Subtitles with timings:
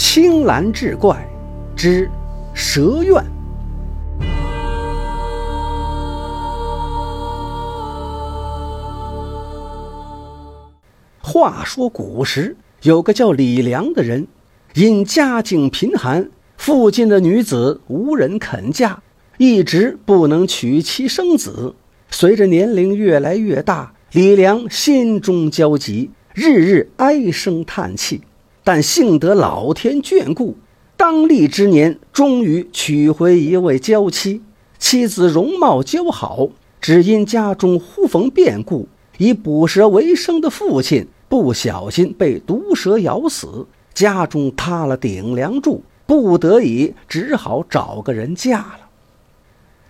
[0.00, 1.28] 青蓝志怪
[1.74, 2.08] 之
[2.54, 3.20] 蛇怨。
[11.20, 14.28] 话说古时有个叫李良的人，
[14.74, 19.02] 因家境贫寒，附近的女子无人肯嫁，
[19.36, 21.74] 一直不能娶妻生子。
[22.08, 28.20] 随着年龄越来越大，李良心中焦急，日日唉声叹气。
[28.64, 30.56] 但幸得老天眷顾，
[30.96, 34.42] 当立之年，终于娶回一位娇妻。
[34.78, 36.48] 妻子容貌姣好，
[36.80, 48.80] 只因家中忽逢变故，以捕蛇为生的父亲不小心被毒蛇咬死，家中塌了顶梁柱，不得已只好找个人嫁了。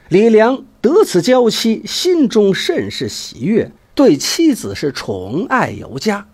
[0.08, 6.26] 李良得此娇妻，心中甚是喜悦，对妻子是宠爱有加。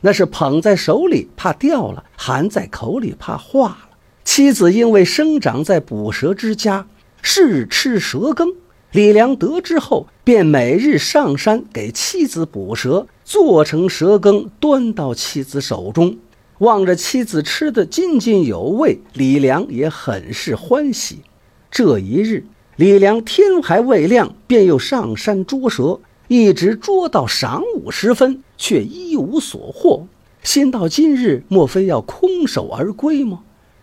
[0.00, 3.88] 那是捧在手里怕掉了，含在口里怕化了。
[4.24, 6.86] 妻子因为生长在捕蛇之家，
[7.22, 8.48] 是吃蛇羹。
[8.92, 16.16] 李良得知后，便每日上山给妻子捕蛇，做成蛇羹端到妻子手中。
[16.58, 21.20] 望着妻子吃得津津有味，李良也很是欢喜。
[21.70, 22.44] 这一日，
[22.76, 26.00] 李良天还未亮，便又上山捉蛇。
[26.28, 30.06] 一直捉到晌午时分，却一无所获。
[30.42, 33.40] 心到今日，莫非要空手而归吗？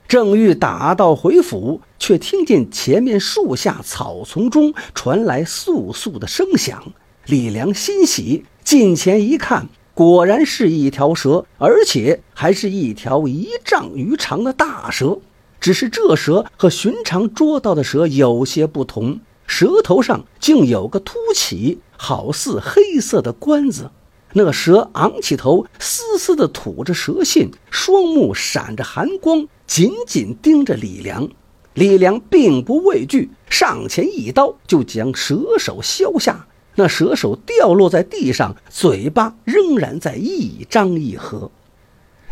[0.08, 6.94] 正欲打道回府，却听见前面树下草丛中传来簌簌的声响。
[7.26, 15.18] 李良欣喜，近前一看，果然是一条蛇，而且还是一条一丈余长的大蛇。
[15.60, 19.20] 只是这蛇和寻常捉到的蛇有些不同。
[19.48, 23.90] 舌头上竟有个凸起，好似黑色的冠子。
[24.34, 31.28] 那蛇昂起头，嘶嘶地吐着蛇信，双目闪着寒光，紧紧盯着李良。
[31.74, 36.46] 李良并不畏惧，上前一刀就将蛇首削下。
[36.76, 41.50] 那蛇首掉落在地上，嘴巴仍然在一张一合。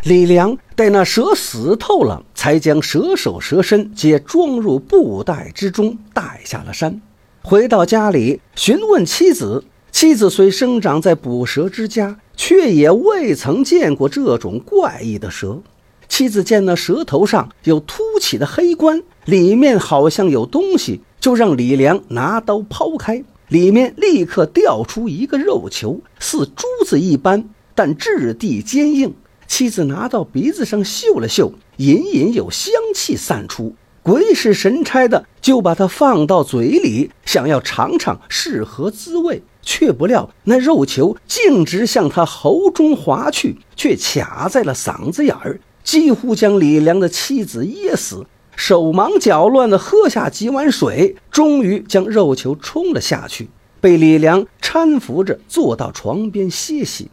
[0.04, 7.00] 李良待那蛇死透了，才将蛇首蛇身皆装入布袋之中，带下了山。
[7.46, 9.64] 回到家里，询问妻子。
[9.92, 15.60] 妻子虽生长在捕蛇之家，却也未曾见过这种怪异的蛇。
[16.08, 29.14] 妻子见那蛇头上有凸起的黑冠，里面好像有东西，就让李良拿刀抛开，里面立刻掉出一个肉球，似珠子一般，但质地坚硬。
[29.46, 48.26] 妻子拿到鼻子上嗅了嗅，隐隐有香气散出，鬼使神差的就把它放到嘴里，想要尝尝是何滋味，却不料那肉球径直向他喉中滑去，却卡在了嗓子眼儿，几乎将李良的妻子噎死。
[48.54, 53.48] 手忙脚乱地喝下几碗水，终于将肉球冲了下去，
[53.80, 57.10] 被李良搀扶着坐到床边歇息。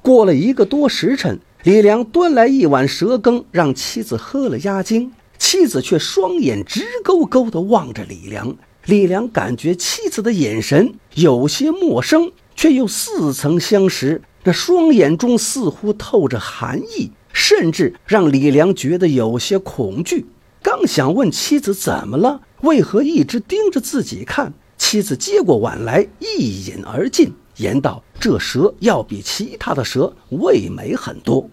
[0.00, 1.38] 过了一个多时辰。
[1.64, 5.12] 李良端来一碗蛇羹，让妻子喝了压惊。
[5.42, 8.56] 妻子却双眼直勾勾地望着李良。
[8.86, 14.22] 李良感觉妻子的眼神有些陌生，却又似曾相识。
[14.44, 20.26] 那双眼中似乎透着寒意，甚至让李良觉得有些恐惧。
[20.62, 27.32] 刚想问妻子怎么了，为何一直盯着自己看，妻子接过碗来一饮而尽。
[27.56, 31.50] 言道：“这蛇要比其他的蛇味美很多。”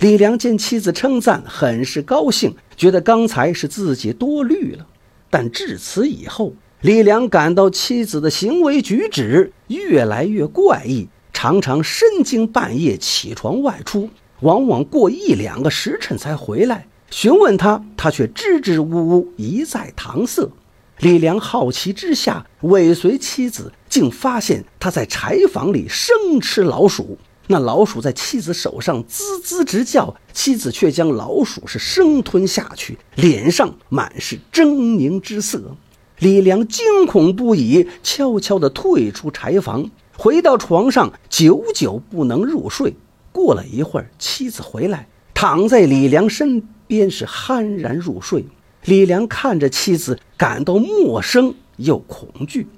[0.00, 4.86] 李良见妻子称赞，很是高兴，觉得刚才是自己多虑了。
[5.28, 14.08] 但至此以后，李良感到妻子的行为举止越来越怪异，常常深更半夜起床外出，
[14.40, 16.86] 往往过一两个时辰才回来。
[17.10, 20.50] 询问他，他却支支吾吾，一再搪塞。
[21.00, 27.18] 李良好奇之下，尾随妻子，竟发现他在柴房里生吃老鼠。
[27.52, 35.60] 那老鼠在妻子手上滋滋直叫，妻子却将老鼠是生吞下去，脸上满是狰狞之色。
[36.20, 42.94] 李良惊恐不已，悄悄地退出柴房，回到床上，久久不能入睡。
[43.32, 48.44] 过了一会儿，妻子回来，躺在李良身边，是酣然入睡。
[48.84, 52.68] 李良看着妻子，感到陌生又恐惧。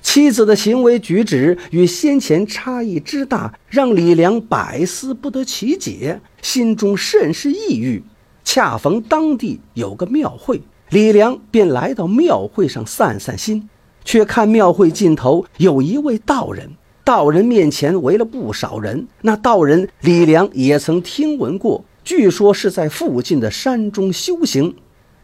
[0.00, 8.02] 妻子的行为举止与先前差异之大，让李良百思不得其解，心中甚是抑郁。
[8.44, 13.68] 恰逢当地有个庙会，李良便来到庙会上散散心。
[14.04, 16.70] 却看庙会尽头有一位道人，
[17.04, 19.06] 道人面前围了不少人。
[19.20, 21.84] 那道人李良也曾听闻过。
[22.02, 24.74] 据说是在附近的山中修行，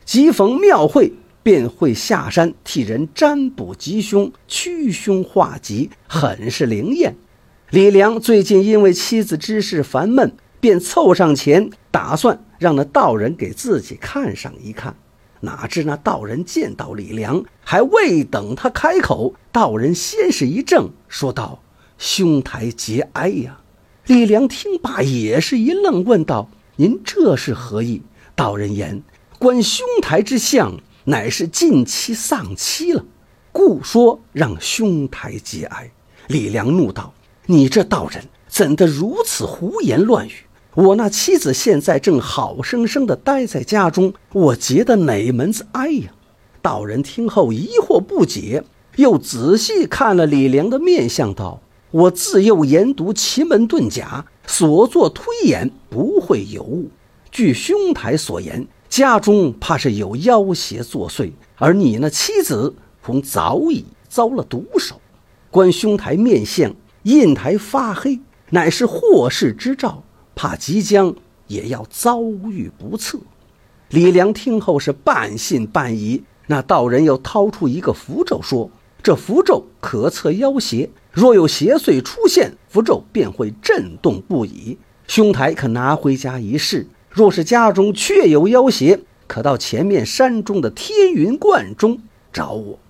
[0.04, 1.14] 即逢庙会，
[1.44, 7.14] 便会下山替人占卜吉凶、驱凶化吉，很是灵验。
[7.70, 14.96] 李良最近因为妻子之事烦闷，便凑上前，打算让那道人给自己看上一看。
[15.40, 21.62] 哪知那道人见到李良，还未等他开口，道人先是一怔，说道
[21.98, 23.60] ：“兄台节哀呀！”
[24.06, 28.00] 李良听罢也是一愣，问道：“您这是何意？”
[28.34, 29.02] 道人言
[29.38, 33.04] ：“观兄台之相， 乃是近期丧妻了，
[33.52, 35.90] 故说让兄台节哀。”
[36.28, 37.12] 李良怒道
[37.46, 40.32] ：“你这道人怎的如此胡言乱语？”
[40.74, 46.10] 我那妻子现在正好生生的待在家中，我结的哪门子哀呀？
[46.60, 48.64] 道人听后疑惑不解，
[48.96, 51.60] 又仔细看了李良的面相，道
[51.92, 56.90] ：“我自幼研读奇门遁甲，所做推演不会有误。
[57.30, 58.66] 据兄台所言，
[58.96, 65.00] 家中怕是有妖邪作祟，而你那妻子恐早已遭了毒手。
[65.50, 68.20] 观兄台面相，印台发黑，
[68.50, 70.04] 乃是祸事之兆。”
[70.36, 71.12] 怕即将
[71.48, 73.18] 也要遭遇不测，
[73.88, 76.22] 李良听后是半信半疑。
[76.46, 78.70] 那道人又掏出一个符咒，说
[79.02, 84.78] ：“这符咒可测妖邪，若有邪祟出现，符咒便会震动不已。
[85.08, 86.86] 兄台可拿回家一试。
[87.14, 92.00] 若是家中确有妖邪，可到前面山中的天云观中
[92.32, 92.80] 找我。”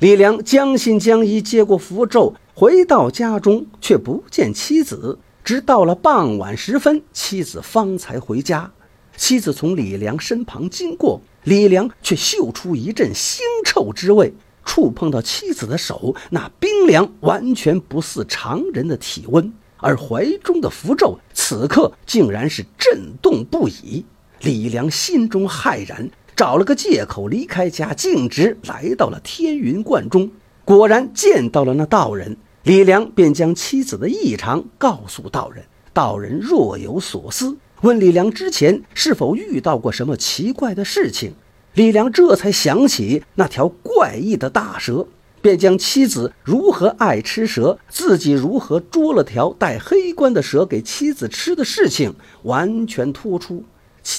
[0.00, 5.18] 李良将信将疑，接过符咒，回到家中，却不见妻子。
[5.44, 8.72] 直到了傍晚时分，妻子方才回家。
[9.18, 14.32] 妻子从李良身旁经过，李良却嗅出一阵腥臭之味。
[14.64, 24.04] 触碰到妻子的手，那冰凉完全不似常人的体温，而怀中的符咒此刻竟然是震动不已。
[24.40, 30.30] 李良心中骇然，找了个借口离开家，径直来到了天云观中，
[30.64, 32.36] 果然见到了那道人。
[32.64, 41.32] 李良便将妻子的异常告诉道人，道人若有所思，问李良之前是否遇到过什么奇怪的事情。
[41.74, 45.06] 李良这才想起那条怪异的大蛇，
[45.40, 53.64] 便将妻子如何爱吃蛇，自己如何捉了条带黑冠的蛇给妻子吃的事情完全突出。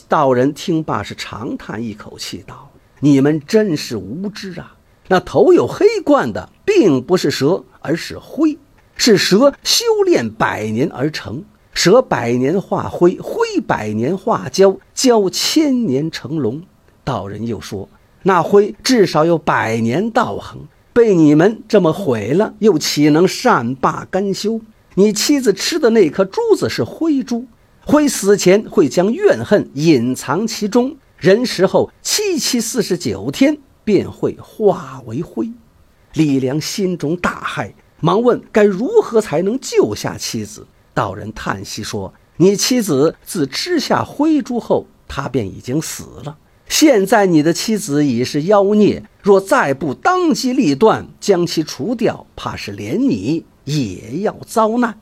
[0.08, 4.76] 道人听罢是长叹一口气，道：“你们真是无知啊！
[5.08, 8.58] 那头有黑冠的，并不是蛇。”而是灰，
[8.98, 11.46] 是蛇修炼百年而成。
[11.74, 16.62] 蛇百年化灰，灰百年化蛟，蛟千年成龙。
[17.06, 17.88] 道人又说，
[18.24, 24.60] 那灰至少有百年道行，被你们这么毁了，又岂能善罢甘休？
[24.96, 27.46] 你妻子吃的那颗珠子是灰珠，
[27.86, 35.50] 灰死前会将怨恨隐藏其中，人死后七七四十九天便会化为灰。
[36.14, 37.72] 李良心中大骇，
[38.02, 40.66] 忙问该如何才能救下妻子。
[40.94, 46.36] 道人叹息说：“你妻子自吃下灰珠后，她便已经死了。
[46.70, 54.98] 现在你的妻子已是妖孽，若再不当机立断将其除掉，怕是连你也要遭难。”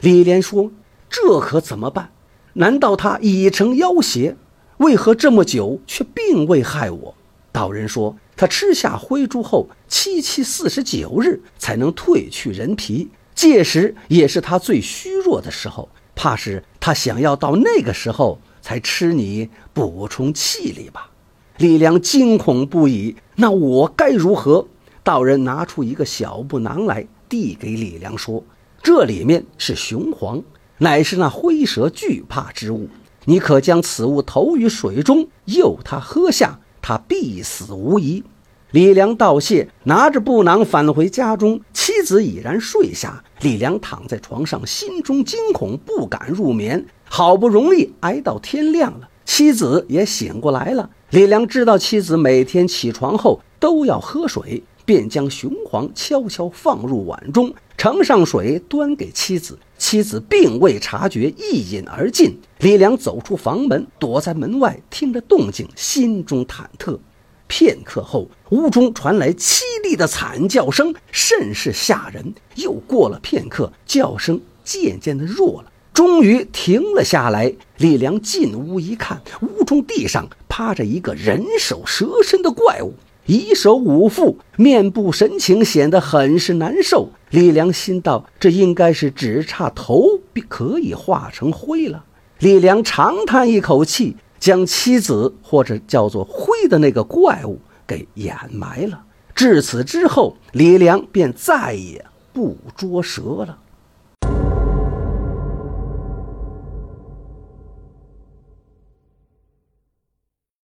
[0.00, 0.72] 李莲说
[1.08, 2.10] ：“这可怎么办？
[2.54, 4.36] 难道他已成妖邪？
[4.78, 7.14] 为何这么久却并未害我？”
[7.52, 8.16] 道人说。
[8.36, 15.88] 他吃下灰珠后，七七四十九日才能褪去人皮，届时也是他最虚弱的时候。
[16.16, 21.10] 怕是他想要到那个时候才吃你补充气力吧？
[21.58, 23.14] 李良惊恐不已。
[23.36, 24.66] 那我该如何？
[25.02, 28.42] 道人拿出一个小布囊来，递给李良说
[28.82, 30.42] ：“这里面是雄黄，
[30.78, 32.88] 乃是那灰蛇惧怕之物。
[33.26, 38.24] 你可将此物投于水中，诱他喝下。”他必死无疑。
[38.70, 43.22] 李良道谢，拿着布囊返回家中，妻子已然睡下。
[43.42, 46.86] 李良躺在床上，心中惊恐，不敢入眠。
[47.16, 50.90] 好不容易挨到天亮了，妻子也醒过来了。
[51.10, 59.56] 李良知道妻子每天起床后都要喝水，便将雄黄悄悄放入碗中，盛上水端给妻子。
[59.78, 62.36] 妻子并未察觉，一饮而尽。
[62.58, 66.98] 李良走出房门，躲在门外，听着动静，心中忐忑。
[67.46, 72.34] 片刻后，屋中传来凄厉的惨叫声，甚是吓人。
[72.56, 77.54] 又过了片刻，叫声渐渐的弱了，终于停了下来。
[77.78, 82.94] 李良进屋一看，屋中地上趴着一个人首蛇身的怪物。
[83.26, 87.08] 以手捂腹，面部神情显得很是难受。
[87.30, 92.04] 李良心道：这应该是只差头可以化成灰了。
[92.40, 99.02] 李良长叹一口气，将妻子或者叫做灰的那个怪物给掩埋了。
[99.34, 103.58] 至此之后，李良便再也不捉蛇了。